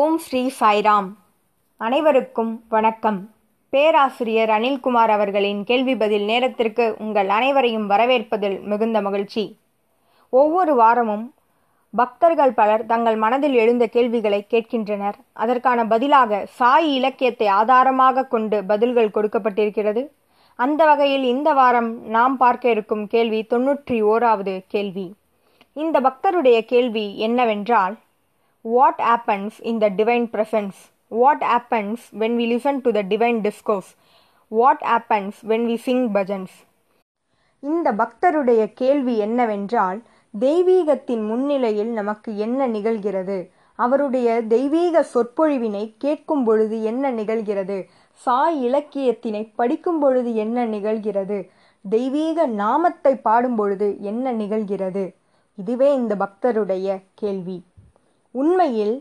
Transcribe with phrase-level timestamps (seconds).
[0.00, 1.08] ஓம் ஸ்ரீ சாய்ராம்.
[1.76, 3.30] அனைவருக்கும் வணக்கம்.
[3.70, 9.58] பேராசிரியர் அனில்குமார் அவர்களின் கேள்வி பதில் நேரத்திற்கு உங்கள் அனைவரையும் வரவேற்பதில் மிகுந்த மகிழ்ச்சி.
[10.30, 11.34] ஒவ்வொரு வாரமும்
[11.94, 15.14] பக்தர்கள் பலர் தங்கள் மனதில் எழுந்த கேள்விகளை கேட்கின்றனர்.
[15.32, 20.04] அதற்கான பதிலாக சாய் இலக்கியத்தை ஆதாரமாக கொண்டு பதில்கள் கொடுக்கப்பட்டிருக்கிறது.
[20.54, 25.14] அந்த வகையில் இந்த வாரம் நாம் பார்க்க இருக்கும் கேள்வி தொன்னூற்றி ஓராவது கேள்வி.
[25.72, 27.96] இந்த பக்தருடைய கேள்வி என்னவென்றால்
[28.64, 30.76] what happens in the divine presence?
[31.10, 33.90] What happens when we listen to the divine discourse?
[34.50, 36.52] What happens when we sing bhajans?
[37.60, 40.02] இந்த பக்தருடைய கேள்வி என்னவென்றால்
[40.40, 43.48] தெய்வீகத்தின் முன்னிலையில் நமக்கு என்ன நிகழ்கிறது?
[43.74, 47.86] அவருடைய தெய்வீக சொற்பொழிவினை கேட்கும் பொழுது என்ன நிகழ்கிறது?
[48.12, 51.48] சாய் இலக்கியத்தினை படிக்கும் பொழுது என்ன நிகழ்கிறது?
[51.88, 55.14] தெய்வீக நாமத்தை பாடும் பொழுது என்ன நிகழ்கிறது?
[55.54, 57.62] இதுவே இந்த பக்தருடைய கேள்வி.
[58.34, 58.94] உண்மையில்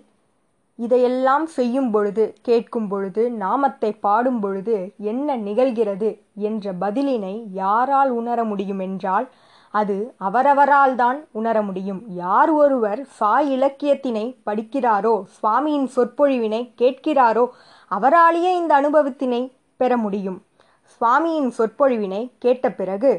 [0.80, 4.76] இதையெல்லாம் செய்யும் பொழுது கேட்கும் பொழுது நாமத்தை பாடும் பொழுது
[5.12, 6.10] என்ன நிகழ்கிறது
[6.48, 9.28] என்ற பதிலினை யாரால் உணர முடியும் என்றால்
[9.74, 12.00] அது அவரவரால் தான் உணர முடியும்.
[12.16, 17.46] யார் ஒருவர் சாய் இலக்கியத்தினை படிக்கிறாரோ சுவாமியின் சொற்பொழிவினை கேட்கிறாரோ
[17.92, 19.42] அவராலேயே இந்த அனுபவத்தினை
[19.80, 20.40] பெற முடியும்.
[20.94, 23.12] சுவாமியின் சொற்பொழிவினை கேட்ட பிறகு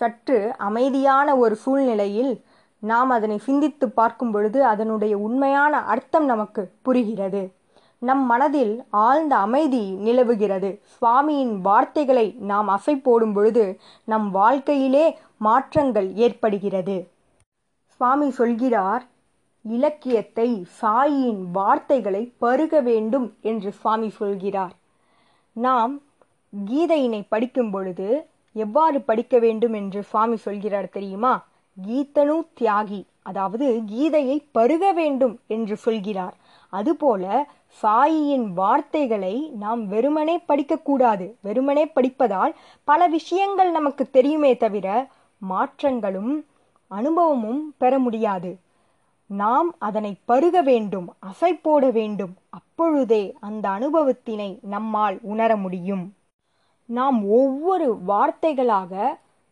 [0.00, 2.32] சற்று அமைதியான ஒரு சூழ்நிலையில்
[2.80, 7.52] நாம் அதனை சிந்தித்து பார்க்கும் பொழுது அதனுடைய உண்மையான அர்த்தம் நமக்கு புரிகிறது.
[7.98, 10.80] நம் மனதில் ஆழ்ந்த அமைதி நிலவுகிறது.
[11.00, 17.10] சுவாமியின் வார்த்தைகளை நாம் அசை போடும் பொழுது நம் வாழ்க்கையிலே மாற்றங்கள் ஏற்படுகிறது.
[17.84, 19.04] சுவாமி சொல்கிறார்
[19.62, 24.74] இலக்கியத்தை சாயின் வார்த்தைகளை பருக வேண்டும் என்று சுவாமி சொல்கிறார்.
[25.52, 26.00] நாம்
[26.66, 28.08] கீதையினை படிக்கும் பொழுது
[28.52, 31.48] எவ்வாறு படிக்க வேண்டும் என்று சுவாமி சொல்கிறார் தெரியுமா?
[31.86, 36.36] கீதனு தியாகி அதாவது கீதையை பருக வேண்டும் என்று சொல்கிறார்.
[36.72, 37.24] அதுபோல
[37.82, 41.26] சாயியின் வார்த்தைகளை நாம் வெறுமனே படிக்கக்கூடாது.
[41.40, 45.08] வெறுமனே படிப்பதால் பல விஷயங்கள் நமக்கு தெரியுமே தவிர
[45.42, 46.32] மாற்றங்களும்
[46.90, 48.58] அனுபவமும் பெற முடியாது.
[49.26, 52.34] நாம் அதனை பருக வேண்டும் அசை போட வேண்டும்.
[52.50, 56.04] அப்பொழுதே அந்த அனுபவத்தினை நம்மால் உணர முடியும்.
[56.88, 58.92] நாம் ஒவ்வொரு வார்த்தைகளாக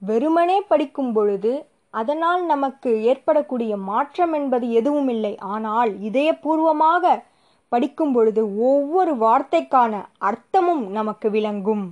[0.03, 1.53] வெறுமனே படிக்கும் பொழுது
[1.95, 5.35] அதனால் நமக்கு ஏற்படக்கூடிய மாற்றம் என்பது எதுவும் இல்லை.
[5.55, 7.15] ஆனால் இதயபூர்வமாக
[7.69, 11.87] படிக்கும் பொழுது ஒவ்வொரு வார்த்தைக்கான அர்த்தமும் நமக்கு விளங்கும்.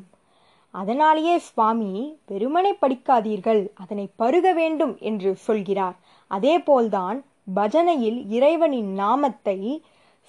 [0.71, 1.93] அதனாலேயே சுவாமி
[2.31, 5.97] வெறுமனை படிக்காதீர்கள் அதனை பருக வேண்டும் என்று சொல்கிறார்.
[6.31, 7.19] அதேபோல்தான்
[7.55, 9.59] பஜனையில் இறைவனின் நாமத்தை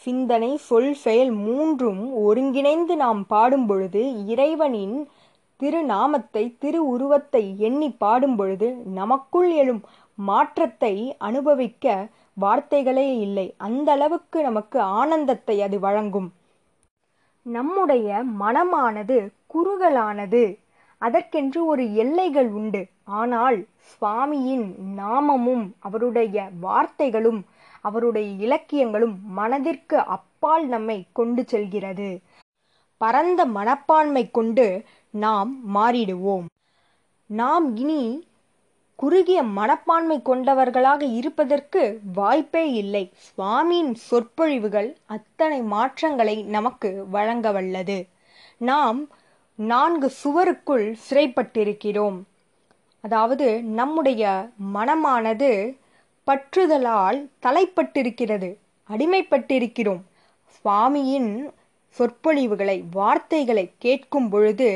[0.02, 4.98] சிந்தனை சொல் செயல் மூன்றும் ஒருங்கிணைந்து நாம் பாடும் பொழுது இறைவனின்
[5.60, 9.82] திருநாமத்தை திரு உருவத்தை எண்ணி பாடும்பொழுது நமக்குள் எழும்
[10.18, 10.94] மாற்றத்தை
[11.28, 11.86] அனுபவிக்க
[12.38, 13.46] வார்த்தைகளே இல்லை.
[13.58, 16.30] அந்த அளவுக்கு நமக்கு ஆனந்தத்தை அது வழங்கும்.
[17.46, 18.08] நம்முடைய
[18.42, 19.18] மனமானது
[19.48, 20.44] குறுகலானது.
[21.02, 22.82] அதற்கென்று ஒரு எல்லைகள் உண்டு.
[23.20, 23.58] ஆனால்
[23.90, 24.68] சுவாமியின்
[25.00, 27.42] நாமமும் அவருடைய வார்த்தைகளும்
[27.86, 32.10] அவருடைய இலக்கியங்களும் மனதிற்கு அப்பால் நம்மை கொண்டு செல்கிறது.
[33.02, 34.66] பரந்த மனப்பான்மை கொண்டு
[35.10, 36.46] நாம் மாறிடுவோம்.
[37.26, 38.28] நாம் இனி
[38.96, 43.12] குறுகிய மனப்பான்மை கொண்டவர்களாக இருப்பதற்கு வாய்ப்பே இல்லை.
[43.38, 48.08] சுவாமியின் சொற்பொழிவுகள் அத்தனை மாற்றங்களை நமக்கு வழங்க வல்லது
[48.58, 49.08] நாம்
[49.56, 52.22] நான்கு சுவருக்குள் சிறைப்பட்டிருக்கிறோம்.
[53.02, 55.78] அதாவது நம்முடைய மனமானது
[56.28, 58.56] பற்றுதலால் தலைப்பட்டிருக்கிறது
[58.90, 60.02] அடிமைப்பட்டிருக்கிறோம்.
[60.48, 61.52] சுவாமியின்
[61.98, 64.70] சொற்பொழிவுகளை வார்த்தைகளை கேட்கும் பொழுது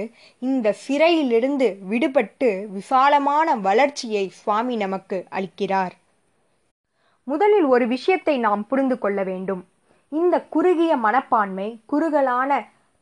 [0.49, 5.95] இந்த சிறையிலிருந்து விடுபட்டு விசாலமான வளர்ச்சியை சுவாமி நமக்கு அளிக்கிறார்.
[7.27, 9.61] முதலில் ஒரு விஷயத்தை நாம் புரிந்து கொள்ள வேண்டும்.
[10.11, 12.51] இந்த குறுகிய மனப்பான்மை குறுகலான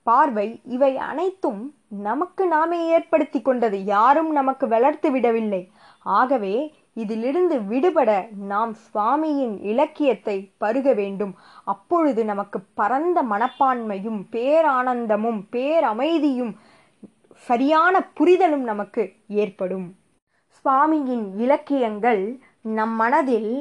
[0.07, 1.61] பார்வை இவை அனைத்தும்
[2.09, 3.77] நமக்கு நாமே ஏற்படுத்தி கொண்டது.
[3.95, 5.61] யாரும் நமக்கு வளர்த்து விடவில்லை.
[6.03, 6.55] ஆகவே
[7.03, 8.11] இதிலிருந்து விடுபட
[8.51, 11.33] நாம் சுவாமியின் இலக்கியத்தை பருக வேண்டும்.
[11.73, 16.53] அப்பொழுது நமக்கு பரந்த மனப்பான்மையும் பேரானந்தமும் பேரமைதியும்
[17.47, 19.03] சரியான புரிதலும் நமக்கு
[19.43, 19.87] ஏற்படும்.
[20.59, 22.23] சுவாமியின் இலக்கியங்கள்
[22.77, 23.51] நம் மனதில்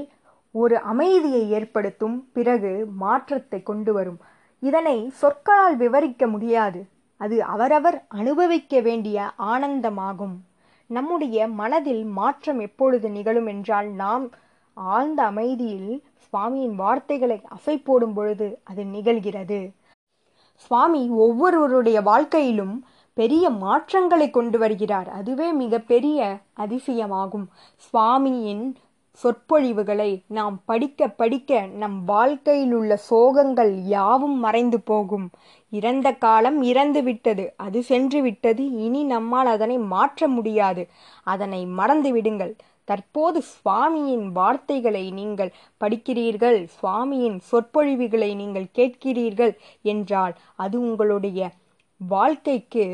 [0.54, 2.72] ஒரு அமைதியை ஏற்படுத்தும் பிறகு
[3.02, 4.20] மாற்றத்தை கொண்டு வரும்.
[4.62, 6.80] இதனை சொற்களால் விவரிக்க முடியாது.
[7.20, 9.18] அது அவரவர் அனுபவிக்க வேண்டிய
[9.52, 10.36] ஆனந்தமாகும்.
[10.90, 14.24] நம்முடைய மனதில் மாற்றம் எப்பொழுது நிகழும் என்றால் நாம்
[14.74, 15.90] ஆழ்ந்த அமைதியில்
[16.26, 19.60] சுவாமியின் வார்த்தைகளை அசை போடும் பொழுது அது நிகழ்கிறது.
[20.54, 22.74] சுவாமி ஒவ்வொருவருடைய வாழ்க்கையிலும்
[23.16, 25.08] பெரிய மாற்றங்களை கொண்டு வருகிறார்.
[25.10, 27.46] அதுவே மிக பெரிய அதிசயமாகும்.
[27.86, 28.64] சுவாமியின்
[29.22, 35.26] சொற்பொழிவுகளை நாம் படிக்க படிக்க நம் வாழ்க்கையில் உள்ள சோகங்கள் யாவும் மறைந்து போகும்.
[35.72, 40.84] இறந்த காலம் இறந்து விட்டது அது சென்று விட்டது இனி நம்மால் அதனை மாற்ற முடியாது.
[41.24, 42.54] அதனை மறந்து விடுங்கள்.
[42.88, 45.50] தற்போது சுவாமியின் வார்த்தைகளை நீங்கள்
[45.80, 51.50] படிக்கிறீர்கள் சுவாமியின் சொற்பொழிவுகளை நீங்கள் கேட்கிறீர்கள் என்றால் அது உங்களுடைய
[52.00, 52.84] வாழ்க்கைக்கு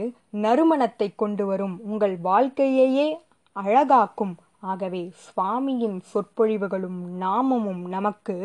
[0.45, 1.77] நறுமணத்தை கொண்டு வரும்.
[1.83, 3.09] உங்கள் வாழ்க்கையையே
[3.57, 4.35] அழகாக்கும்.
[4.71, 8.37] ஆகவே சுவாமியின் சொற்பொழிவுகளும் நாமமும் நமக்கு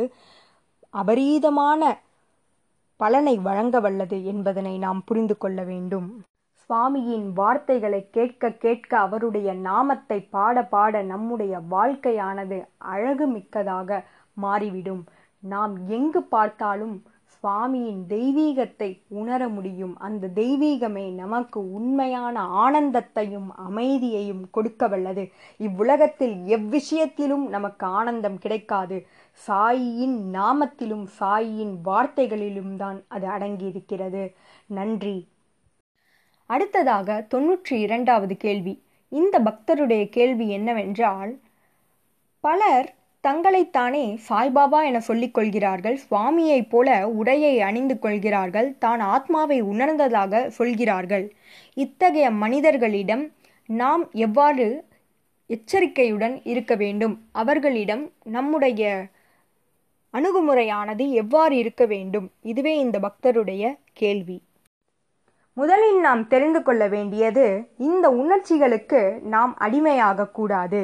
[0.94, 1.82] அபரீதமான
[3.00, 6.08] பலனை வழங்க வல்லது என்பதனை நாம் புரிந்து கொள்ள வேண்டும்.
[6.70, 14.00] சுவாமியின் வார்த்தைகளை கேட்க கேட்க அவருடைய நாமத்தை பாட பாட நம்முடைய வாழ்க்கையானது அழகு மிக்கதாக
[14.34, 15.04] மாறிவிடும்.
[15.44, 16.96] நாம் எங்கு பார்த்தாலும்
[17.44, 19.98] சுவாமியின் தெய்வீகத்தை உணர முடியும்.
[19.98, 25.32] அந்த தெய்வீகமே நமக்கு உண்மையான ஆனந்தத்தையும் அமைதியையும் கொடுக்க வல்லது.
[25.58, 29.08] இவ்வுலகத்தில் எவ்விஷயத்திலும் நமக்கு ஆனந்தம் கிடைக்காது.
[29.48, 34.34] சாயியின் நாமத்திலும் சாயியின் வார்த்தைகளிலும் தான் அது அடங்கியிருக்கிறது.
[34.66, 35.28] நன்றி.
[36.46, 38.84] அடுத்ததாக தொன்னூற்றி இரண்டாவது கேள்வி.
[39.10, 41.40] இந்த பக்தருடைய கேள்வி என்னவென்றால்
[42.40, 46.00] பலர் தங்களைத்தானே சாய்பாபா என சொல்லிக் கொள்கிறார்கள்.
[46.10, 48.78] சுவாமியைப் போல உடையை அணிந்து கொள்கிறார்கள்.
[48.78, 51.26] தான் ஆத்மாவை உணர்ந்ததாக சொல்கிறார்கள்.
[51.74, 53.32] இத்தகைய மனிதர்களிடம்
[53.66, 54.86] நாம் எவ்வாறு
[55.48, 57.26] எச்சரிக்கையுடன் இருக்க வேண்டும்?
[57.32, 59.08] அவர்களிடம் நம்முடைய
[60.14, 62.32] அணுகுமுறையானது எவ்வாறு இருக்க வேண்டும்?
[62.42, 63.64] இதுவே இந்த பக்தருடைய
[63.94, 64.42] கேள்வி.
[65.54, 67.46] முதலில் நாம் தெரிந்து கொள்ள வேண்டியது
[67.78, 70.82] இந்த உணர்ச்சிகளுக்கு நாம் அடிமையாகக்கூடாது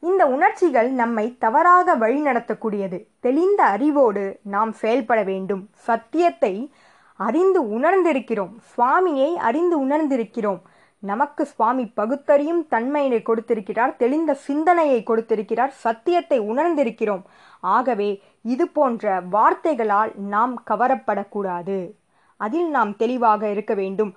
[0.00, 3.06] இந்த உணர்ச்சிகள் நம்மை தவறாக வழிநடத்தக்கூடியது.
[3.20, 5.68] தெளிந்த அறிவோடு நாம் செயல்பட வேண்டும்.
[5.72, 6.72] சத்தியத்தை
[7.16, 8.52] அறிந்து உணர்ந்திருக்கிறோம்.
[8.76, 10.60] சுவாமியை அறிந்து உணர்ந்திருக்கிறோம்.
[10.98, 13.96] நமக்கு சுவாமி பகுத்தறியும் தன்மையினை கொடுத்திருக்கிறார்.
[13.96, 15.70] தெளிந்த சிந்தனையை கொடுத்திருக்கிறார்.
[15.70, 17.22] சத்தியத்தை உணர்ந்திருக்கிறோம்.
[17.60, 21.90] ஆகவே இது போன்ற வார்த்தைகளால் நாம் கவரப்படக்கூடாது.
[22.36, 24.16] அதில் நாம் தெளிவாக இருக்க வேண்டும்.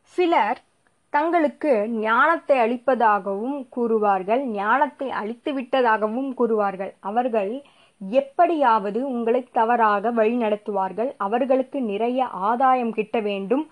[0.00, 0.60] சிலர்
[1.10, 6.92] தங்களுக்கு ஞானத்தை அளிப்பதாகவும் கூறுவார்கள் ஞானத்தை அளித்து விட்டதாகவும் கூறுவார்கள்.
[7.00, 7.52] அவர்கள்
[8.00, 13.64] எப்படியாவது உங்களை தவறாக வழிநடத்துவார்கள் அவர்களுக்கு நிறைய ஆதாயம் கிட்ட வேண்டும்.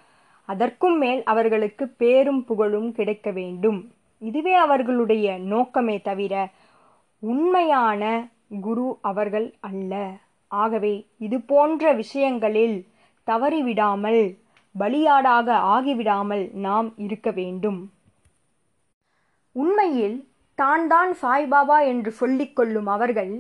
[0.49, 3.79] அதற்கும் மேல் அவர்களுக்கு பேரும் புகழும் கிடைக்க வேண்டும்.
[4.23, 6.35] இதுவே அவர்களுடைய நோக்கமே தவிர
[7.23, 8.03] உண்மையான
[8.61, 9.93] குரு அவர்கள் அல்ல.
[10.51, 12.77] ஆகவே இது போன்ற விஷயங்களில்
[13.27, 14.23] தவறிவிடாமல்
[14.81, 17.81] பலியாடாக ஆகிவிடாமல் நாம் இருக்க வேண்டும்.
[19.57, 20.17] உண்மையில்
[20.59, 23.35] தான் தான் சாய்பாபா என்று சொல்லிக்கொள்ளும் அவர்கள்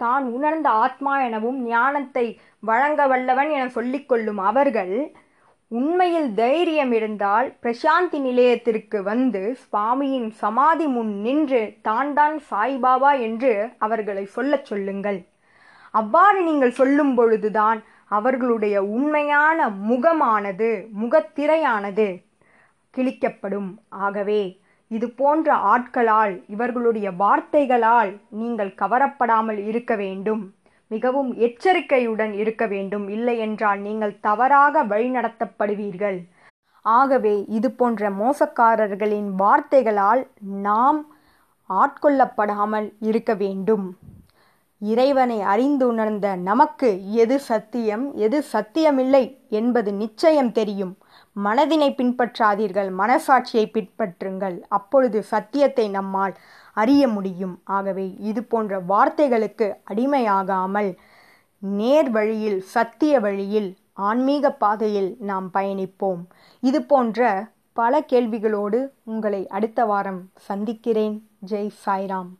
[0.00, 2.26] தான் உணர்ந்த ஆத்மா எனவும் ஞானத்தை
[2.68, 4.92] வழங்க வல்லவன் என சொல்லிக் கொள்ளும் அவர்கள்
[5.70, 13.52] உண்மையில் தைரியம் இருந்தால் பிரசாந்தி நிலையத்திற்கு வந்து சுவாமியின் சமாதி முன் நின்று தான் தான் சாய்பாபா என்று
[13.86, 15.18] அவர்களை சொல்லச் சொல்லுங்கள்.
[15.94, 20.68] அவ்வாறு நீங்கள் சொல்லும் பொழுதுதான் அவர்களுடைய உண்மையான முகமானது
[21.00, 22.06] முகத்திரையானது
[22.94, 23.70] கிழிக்கப்படும்.
[23.88, 24.42] ஆகவே
[24.88, 30.42] இது போன்ற ஆட்களால் இவர்களுடைய வார்த்தைகளால் நீங்கள் கவரப்படாமல் இருக்க வேண்டும்.
[30.90, 33.06] மிகவும் எச்சரிக்கையுடன் இருக்க வேண்டும்.
[33.08, 36.18] இல்லை என்றால் நீங்கள் தவறாக வழிநடத்தப்படுவீர்கள்.
[36.82, 40.22] ஆகவே இது போன்ற மோசக்காரர்களின் வார்த்தைகளால்
[40.68, 41.00] நாம்
[41.70, 43.86] ஆட்கொள்ளப்படாமல் இருக்க வேண்டும்.
[44.78, 50.96] இறைவனை அறிந்து உணர்ந்த நமக்கு எது சத்தியம் எது சத்தியமில்லை என்பது நிச்சயம் தெரியும்.
[51.44, 54.60] மனதினை பின்பற்றாதீர்கள் மனசாட்சியை பின்பற்றுங்கள்.
[54.68, 56.34] அப்பொழுது சத்தியத்தை நம்மால்
[56.74, 57.60] அறிய முடியும்.
[57.64, 60.96] ஆகவே இது போன்ற வார்த்தைகளுக்கு அடிமையாகாமல்
[61.58, 66.22] நேர் வழியில் சத்திய வழியில் ஆன்மீக பாதையில் நாம் பயணிப்போம்.
[66.60, 71.28] இது போன்ற பல கேள்விகளோடு உங்களை அடுத்த வாரம் சந்திக்கிறேன்.
[71.50, 72.30] ஜெய் சாய்ராம்.